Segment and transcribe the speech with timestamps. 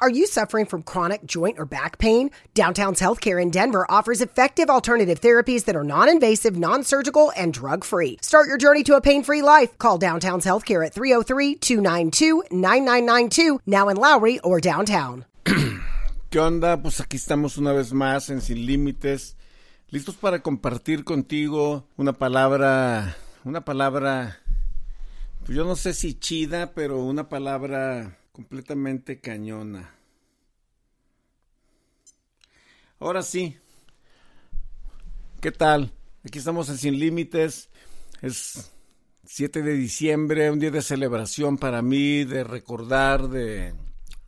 [0.00, 2.30] Are you suffering from chronic joint or back pain?
[2.52, 7.54] Downtown's Healthcare in Denver offers effective alternative therapies that are non invasive, non surgical, and
[7.54, 8.18] drug free.
[8.20, 9.78] Start your journey to a pain free life.
[9.78, 15.26] Call Downtown's Healthcare at 303 292 9992, now in Lowry or downtown.
[15.44, 16.82] ¿Qué onda?
[16.82, 19.36] Pues aquí estamos una vez más en Sin Límites,
[19.90, 24.40] listos para compartir contigo una palabra, una palabra,
[25.46, 29.94] pues yo no sé si chida, pero una palabra completamente cañona.
[32.98, 33.56] Ahora sí,
[35.40, 35.92] ¿qué tal?
[36.24, 37.68] Aquí estamos en Sin Límites.
[38.22, 38.72] Es
[39.24, 43.72] 7 de diciembre, un día de celebración para mí, de recordar, de...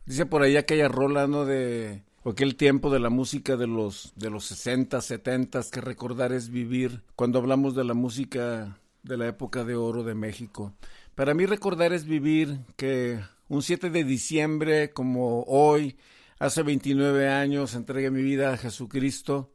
[0.05, 1.43] Dice por ahí aquella rola, ¿no?
[1.43, 6.49] De aquel tiempo de la música de los, de los 60, 70, que recordar es
[6.49, 10.73] vivir, cuando hablamos de la música de la época de oro de México.
[11.13, 15.97] Para mí recordar es vivir que un 7 de diciembre como hoy,
[16.39, 19.51] hace 29 años, entregué mi vida a Jesucristo.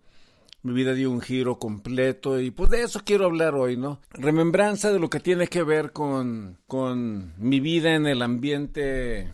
[0.65, 4.01] Mi vida dio un giro completo y pues de eso quiero hablar hoy, ¿no?
[4.13, 9.33] Remembranza de lo que tiene que ver con, con mi vida en el ambiente,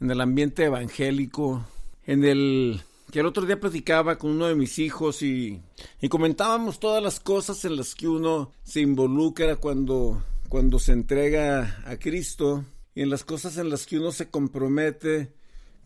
[0.00, 1.64] en el ambiente evangélico,
[2.04, 5.62] en el que el otro día platicaba con uno de mis hijos y,
[6.00, 11.80] y comentábamos todas las cosas en las que uno se involucra cuando, cuando se entrega
[11.86, 15.32] a Cristo y en las cosas en las que uno se compromete,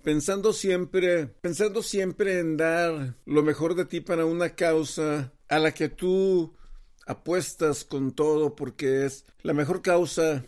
[0.03, 5.73] pensando siempre, pensando siempre en dar lo mejor de ti para una causa a la
[5.73, 6.55] que tú
[7.07, 10.45] apuestas con todo porque es la mejor causa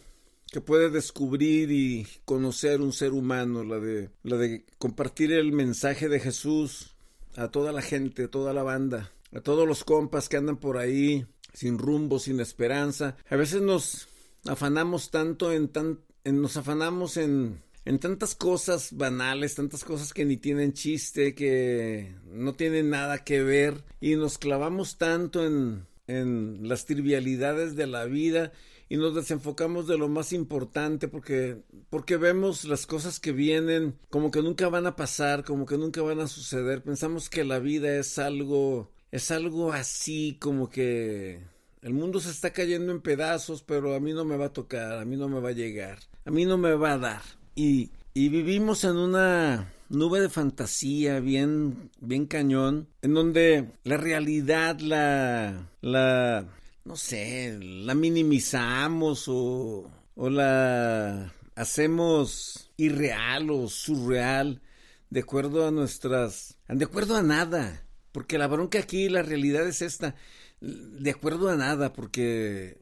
[0.52, 6.08] que puede descubrir y conocer un ser humano, la de la de compartir el mensaje
[6.08, 6.96] de Jesús
[7.36, 10.76] a toda la gente, a toda la banda, a todos los compas que andan por
[10.76, 13.16] ahí sin rumbo, sin esperanza.
[13.28, 14.08] A veces nos
[14.46, 20.36] afanamos tanto en tan nos afanamos en, en tantas cosas banales, tantas cosas que ni
[20.36, 26.86] tienen chiste, que no tienen nada que ver, y nos clavamos tanto en, en las
[26.86, 28.52] trivialidades de la vida
[28.88, 31.58] y nos desenfocamos de lo más importante porque
[31.90, 36.02] porque vemos las cosas que vienen como que nunca van a pasar, como que nunca
[36.02, 36.82] van a suceder.
[36.82, 41.40] Pensamos que la vida es algo es algo así como que
[41.82, 44.98] el mundo se está cayendo en pedazos, pero a mí no me va a tocar,
[44.98, 47.22] a mí no me va a llegar a mí no me va a dar.
[47.54, 54.78] Y, y vivimos en una nube de fantasía bien, bien cañón, en donde la realidad
[54.80, 56.46] la, la,
[56.84, 64.62] no sé, la minimizamos o, o la hacemos irreal o surreal
[65.10, 69.82] de acuerdo a nuestras, de acuerdo a nada, porque la bronca aquí, la realidad es
[69.82, 70.14] esta,
[70.60, 72.78] de acuerdo a nada, porque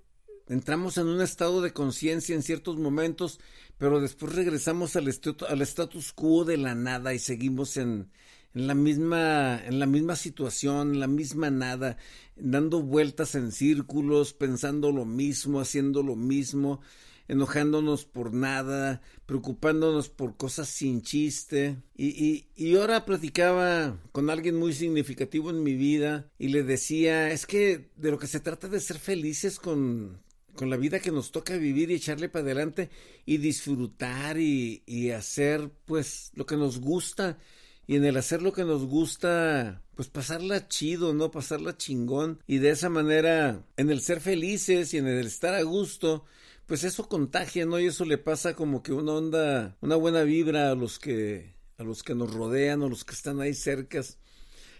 [0.49, 3.39] entramos en un estado de conciencia en ciertos momentos,
[3.77, 5.09] pero después regresamos al,
[5.49, 8.11] al status quo de la nada y seguimos en,
[8.55, 11.97] la misma en la misma situación, en la misma nada,
[12.37, 16.81] dando vueltas en círculos, pensando lo mismo, haciendo lo mismo,
[17.29, 21.77] enojándonos por nada, preocupándonos por cosas sin chiste.
[21.95, 27.31] Y, y, y ahora platicaba con alguien muy significativo en mi vida y le decía,
[27.31, 30.27] es que de lo que se trata de ser felices con
[30.59, 32.91] con la vida que nos toca vivir y echarle para adelante
[33.25, 37.39] y disfrutar y, y, hacer pues lo que nos gusta
[37.87, 41.31] y en el hacer lo que nos gusta pues pasarla chido, ¿no?
[41.31, 45.63] Pasarla chingón y de esa manera en el ser felices y en el estar a
[45.63, 46.25] gusto
[46.69, 47.81] pues eso contagia, ¿no?
[47.81, 51.83] Y eso le pasa como que una onda, una buena vibra a los que a
[51.83, 54.19] los que nos rodean o los que están ahí cercas.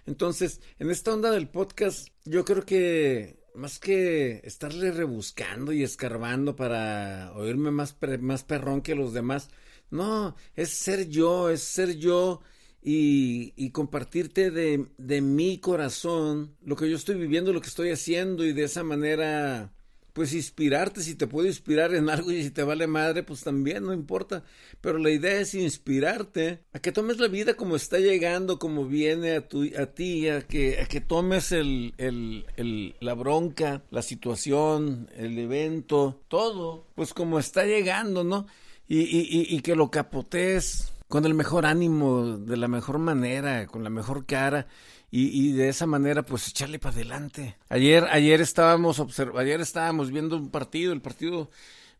[0.05, 6.57] Entonces, en esta onda del podcast, yo creo que más que estarle rebuscando y escarbando
[6.57, 9.49] para oírme más, más perrón que los demás,
[9.91, 12.43] no, es ser yo, es ser yo
[12.83, 17.91] y, y compartirte de, de mi corazón lo que yo estoy viviendo, lo que estoy
[17.91, 19.73] haciendo y de esa manera
[20.19, 23.85] pues inspirarte, si te puedo inspirar en algo y si te vale madre, pues también
[23.85, 24.43] no importa.
[24.81, 29.37] Pero la idea es inspirarte a que tomes la vida como está llegando, como viene
[29.37, 34.03] a, tu, a ti, a que, a que tomes el, el, el, la bronca, la
[34.03, 38.49] situación, el evento, todo, pues como está llegando, ¿no?
[38.89, 43.85] Y, y, y que lo capotes con el mejor ánimo, de la mejor manera, con
[43.85, 44.67] la mejor cara
[45.11, 47.57] y, y de esa manera pues echarle para adelante.
[47.69, 51.51] Ayer, ayer estábamos observ ayer estábamos viendo un partido, el partido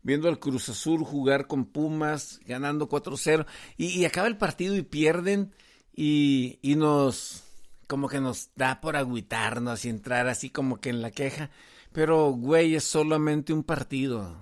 [0.01, 3.45] viendo al Cruz Azul jugar con Pumas, ganando 4-0,
[3.77, 5.53] y, y, acaba el partido y pierden,
[5.93, 7.43] y, y nos,
[7.87, 11.49] como que nos da por agüitarnos y entrar así como que en la queja,
[11.91, 14.37] pero güey, es solamente un partido,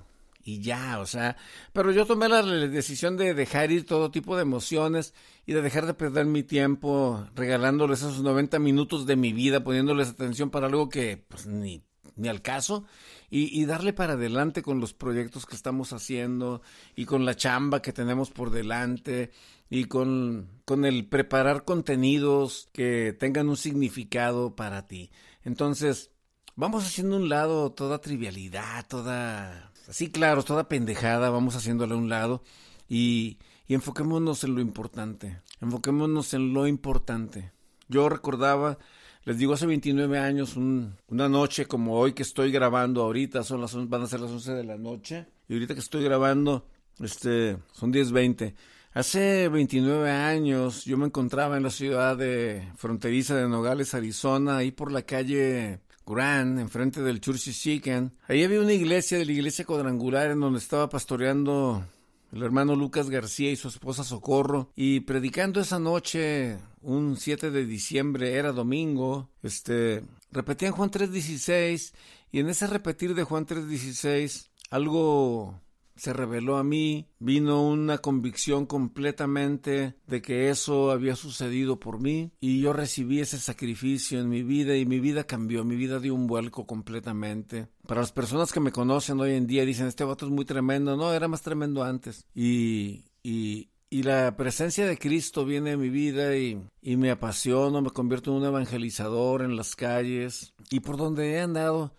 [0.48, 1.36] y ya, o sea,
[1.74, 5.14] pero yo tomé la decisión de dejar ir todo tipo de emociones
[5.46, 10.08] y de dejar de perder mi tiempo regalándoles esos 90 minutos de mi vida, poniéndoles
[10.08, 11.84] atención para algo que pues, ni,
[12.16, 12.86] ni al caso
[13.30, 16.62] y, y, darle para adelante con los proyectos que estamos haciendo
[16.96, 19.32] y con la chamba que tenemos por delante
[19.70, 25.12] y con, con el preparar contenidos que tengan un significado para ti.
[25.44, 26.12] Entonces,
[26.56, 32.10] vamos haciendo un lado toda trivialidad, toda, así claro, toda pendejada, vamos haciéndole a un
[32.10, 32.44] lado
[32.90, 33.38] y,
[33.68, 37.52] y enfoquémonos en lo importante, enfoquémonos en lo importante.
[37.90, 38.78] Yo recordaba,
[39.24, 43.76] les digo, hace 29 años, una noche como hoy que estoy grabando ahorita, son las,
[43.88, 46.68] van a ser las 11 de la noche, y ahorita que estoy grabando,
[47.00, 48.54] este, son 10.20.
[48.94, 54.72] Hace 29 años yo me encontraba en la ciudad de fronteriza de Nogales, Arizona, ahí
[54.72, 58.14] por la calle Grant, enfrente del Church Chicken.
[58.28, 61.84] Ahí había una iglesia de la iglesia cuadrangular en donde estaba pastoreando
[62.32, 67.66] el hermano Lucas García y su esposa Socorro, y predicando esa noche, un 7 de
[67.66, 71.94] diciembre, era domingo, este, repetían Juan 3.16,
[72.32, 75.60] y en ese repetir de Juan 3.16, algo
[75.98, 82.32] se reveló a mí, vino una convicción completamente de que eso había sucedido por mí
[82.40, 86.16] y yo recibí ese sacrificio en mi vida y mi vida cambió, mi vida dio
[86.16, 87.68] un vuelco completamente.
[87.88, 90.96] Para las personas que me conocen hoy en día dicen, este vato es muy tremendo,
[90.96, 92.26] no, era más tremendo antes.
[92.36, 97.82] Y, y, y la presencia de Cristo viene a mi vida y, y me apasiono,
[97.82, 101.94] me convierto en un evangelizador en las calles y por donde he andado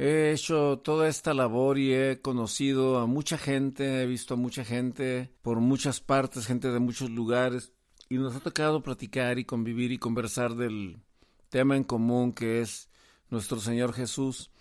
[0.00, 4.64] He hecho toda esta labor y he conocido a mucha gente, he visto a mucha
[4.64, 7.72] gente por muchas partes, gente de muchos lugares,
[8.08, 11.00] y nos ha tocado platicar y convivir y conversar del
[11.48, 12.88] tema en común que es
[13.28, 14.52] nuestro Señor Jesús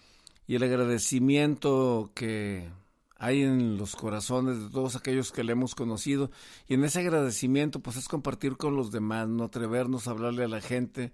[0.47, 2.67] y el agradecimiento que
[3.15, 6.31] hay en los corazones de todos aquellos que le hemos conocido.
[6.67, 10.47] Y en ese agradecimiento pues es compartir con los demás, no atrevernos a hablarle a
[10.47, 11.11] la gente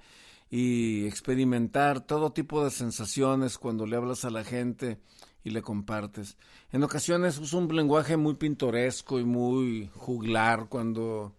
[0.55, 4.99] y experimentar todo tipo de sensaciones cuando le hablas a la gente
[5.43, 6.37] y le compartes.
[6.71, 11.33] En ocasiones uso un lenguaje muy pintoresco y muy juglar cuando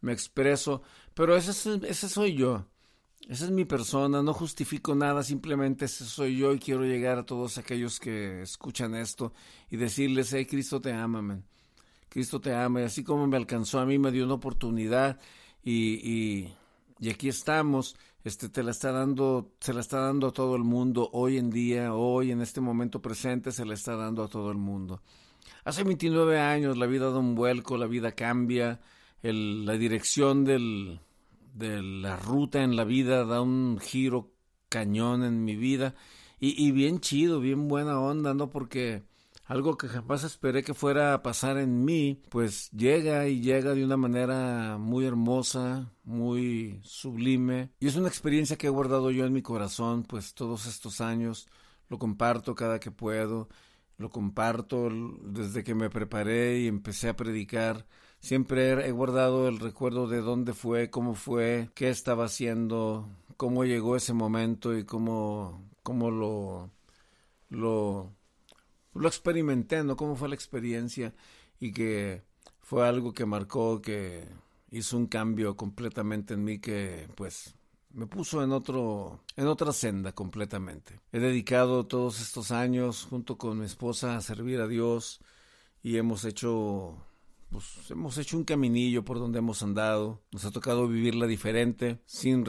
[0.00, 0.82] me expreso,
[1.14, 2.66] pero ese, ese soy yo.
[3.28, 7.24] Esa es mi persona, no justifico nada, simplemente ese soy yo y quiero llegar a
[7.24, 9.32] todos aquellos que escuchan esto
[9.70, 11.44] y decirles, hey, Cristo te ama, man.
[12.08, 15.20] Cristo te ama y así como me alcanzó a mí, me dio una oportunidad
[15.62, 16.54] y, y,
[16.98, 17.94] y aquí estamos
[18.26, 21.48] este te la está dando, se la está dando a todo el mundo hoy en
[21.48, 25.00] día, hoy en este momento presente se la está dando a todo el mundo.
[25.64, 28.80] Hace 29 años la vida da un vuelco, la vida cambia,
[29.22, 30.98] el, la dirección del,
[31.54, 34.32] de la ruta en la vida da un giro
[34.70, 35.94] cañón en mi vida
[36.40, 38.50] y, y bien chido, bien buena onda, ¿no?
[38.50, 39.04] Porque
[39.46, 43.84] algo que jamás esperé que fuera a pasar en mí, pues llega y llega de
[43.84, 47.70] una manera muy hermosa, muy sublime.
[47.78, 51.46] Y es una experiencia que he guardado yo en mi corazón, pues todos estos años.
[51.88, 53.48] Lo comparto cada que puedo,
[53.98, 54.88] lo comparto
[55.22, 57.86] desde que me preparé y empecé a predicar.
[58.18, 63.94] Siempre he guardado el recuerdo de dónde fue, cómo fue, qué estaba haciendo, cómo llegó
[63.94, 66.70] ese momento y cómo, cómo lo,
[67.48, 68.15] lo
[68.98, 69.96] lo experimenté, ¿no?
[69.96, 71.14] Cómo fue la experiencia
[71.60, 72.22] y que
[72.60, 74.28] fue algo que marcó, que
[74.70, 77.54] hizo un cambio completamente en mí que, pues,
[77.90, 81.00] me puso en otro, en otra senda completamente.
[81.12, 85.20] He dedicado todos estos años junto con mi esposa a servir a Dios
[85.82, 86.96] y hemos hecho
[87.50, 92.44] pues hemos hecho un caminillo por donde hemos andado, nos ha tocado vivirla diferente, sin,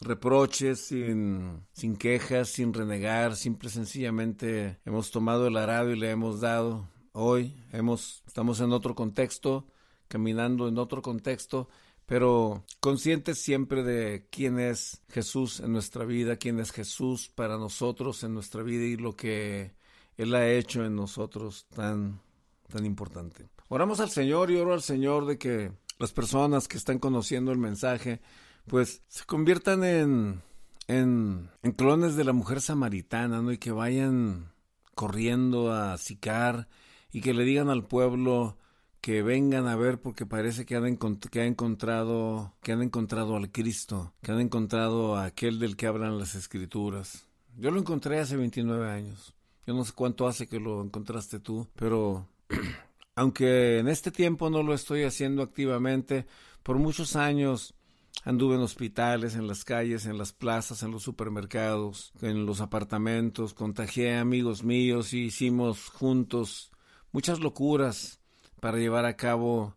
[0.00, 6.40] reproches, sin, sin quejas, sin renegar, simple sencillamente hemos tomado el arado y le hemos
[6.40, 6.88] dado.
[7.12, 9.66] Hoy hemos, estamos en otro contexto,
[10.08, 11.68] caminando en otro contexto,
[12.06, 18.24] pero conscientes siempre de quién es Jesús en nuestra vida, quién es Jesús para nosotros
[18.24, 19.74] en nuestra vida y lo que
[20.16, 22.20] Él ha hecho en nosotros tan,
[22.68, 23.48] tan importante.
[23.68, 27.58] Oramos al Señor y oro al Señor de que las personas que están conociendo el
[27.58, 28.20] mensaje,
[28.66, 30.42] pues se conviertan en,
[30.86, 33.52] en, en clones de la mujer samaritana, ¿no?
[33.52, 34.52] Y que vayan
[34.94, 36.68] corriendo a Sicar
[37.12, 38.56] y que le digan al pueblo
[39.00, 40.96] que vengan a ver porque parece que han,
[41.30, 45.86] que, ha encontrado que han encontrado al Cristo, que han encontrado a aquel del que
[45.86, 47.26] hablan las escrituras.
[47.56, 49.34] Yo lo encontré hace 29 años.
[49.66, 52.26] Yo no sé cuánto hace que lo encontraste tú, pero
[53.18, 56.26] aunque en este tiempo no lo estoy haciendo activamente,
[56.62, 57.74] por muchos años
[58.24, 63.54] Anduve en hospitales, en las calles, en las plazas, en los supermercados, en los apartamentos,
[63.54, 66.72] contagié a amigos míos y hicimos juntos
[67.12, 68.20] muchas locuras
[68.60, 69.76] para llevar a cabo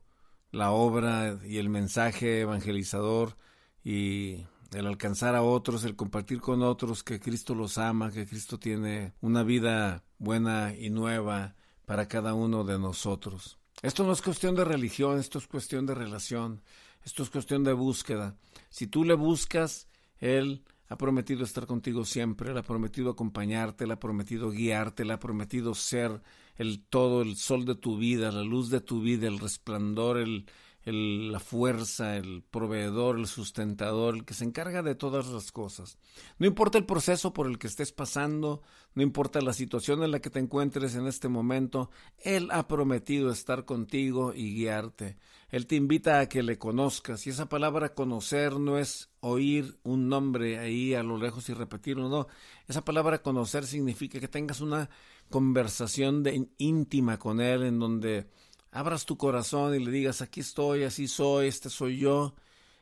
[0.51, 3.37] la obra y el mensaje evangelizador
[3.83, 8.57] y el alcanzar a otros, el compartir con otros que Cristo los ama, que Cristo
[8.57, 13.57] tiene una vida buena y nueva para cada uno de nosotros.
[13.81, 16.61] Esto no es cuestión de religión, esto es cuestión de relación,
[17.03, 18.37] esto es cuestión de búsqueda.
[18.69, 19.87] Si tú le buscas,
[20.19, 25.11] Él ha prometido estar contigo siempre, Él ha prometido acompañarte, Él ha prometido guiarte, Él
[25.11, 26.21] ha prometido ser
[26.57, 30.45] el todo, el sol de tu vida, la luz de tu vida, el resplandor, el,
[30.83, 35.97] el, la fuerza, el proveedor, el sustentador, el que se encarga de todas las cosas.
[36.39, 38.61] No importa el proceso por el que estés pasando,
[38.93, 43.31] no importa la situación en la que te encuentres en este momento, Él ha prometido
[43.31, 45.17] estar contigo y guiarte.
[45.49, 47.27] Él te invita a que le conozcas.
[47.27, 52.09] Y esa palabra conocer no es oír un nombre ahí a lo lejos y repetirlo,
[52.09, 52.27] no.
[52.67, 54.89] Esa palabra conocer significa que tengas una
[55.29, 58.27] conversación de, íntima con Él en donde
[58.71, 62.33] abras tu corazón y le digas, aquí estoy, así soy, este soy yo.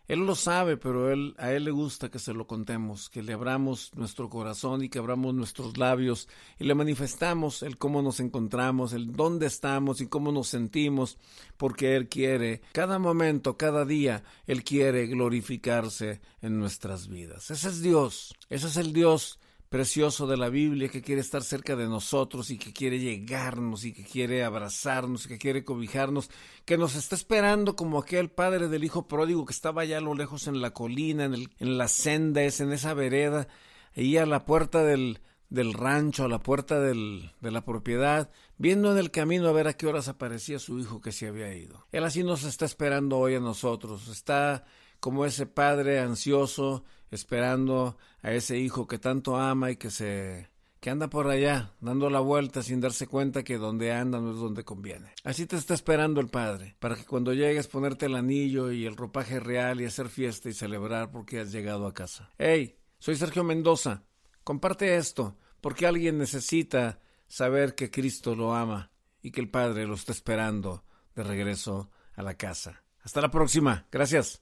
[0.08, 3.34] Él lo sabe, pero él, a Él le gusta que se lo contemos, que le
[3.34, 6.27] abramos nuestro corazón y que abramos nuestros labios
[6.58, 11.19] y le manifestamos el cómo nos encontramos, el dónde estamos y cómo nos sentimos,
[11.58, 17.51] porque Él quiere, cada momento, cada día, Él quiere glorificarse en nuestras vidas.
[17.51, 19.39] Ese es Dios, ese es el Dios
[19.70, 23.94] precioso de la Biblia que quiere estar cerca de nosotros y que quiere llegarnos y
[23.94, 26.32] que quiere abrazarnos y que quiere cobijarnos,
[26.66, 30.16] que nos está esperando como aquel padre del hijo pródigo que estaba allá a lo
[30.16, 33.48] lejos en la colina, en, el, en la senda, es en esa vereda,
[33.96, 38.92] ahí a la puerta del, del rancho, a la puerta del, de la propiedad, viendo
[38.92, 41.86] en el camino a ver a qué horas aparecía su hijo que se había ido.
[41.92, 44.66] Él así nos está esperando hoy a nosotros, está
[45.00, 50.89] como ese padre ansioso esperando a ese hijo que tanto ama y que se que
[50.89, 54.63] anda por allá dando la vuelta sin darse cuenta que donde anda no es donde
[54.63, 55.13] conviene.
[55.24, 58.96] Así te está esperando el Padre, para que cuando llegues ponerte el anillo y el
[58.96, 62.32] ropaje real y hacer fiesta y celebrar porque has llegado a casa.
[62.38, 64.03] Hey, soy Sergio Mendoza.
[64.46, 68.91] Comparte esto, porque alguien necesita saber que Cristo lo ama
[69.22, 72.84] y que el Padre lo está esperando de regreso a la casa.
[73.01, 73.86] Hasta la próxima.
[73.91, 74.41] Gracias.